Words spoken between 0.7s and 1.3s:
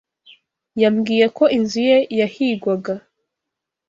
Yambwiye